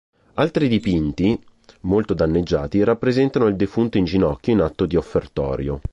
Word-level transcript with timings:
Altri 0.33 0.67
dipinti, 0.67 1.39
molto 1.81 2.15
danneggiati, 2.15 2.83
rappresentano 2.83 3.45
il 3.45 3.55
defunto 3.55 3.99
in 3.99 4.05
ginocchio 4.05 4.51
in 4.51 4.61
atto 4.61 4.87
di 4.87 4.95
offertorio. 4.95 5.79